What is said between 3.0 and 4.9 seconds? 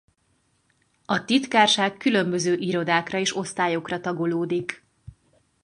és osztályokra tagolódik.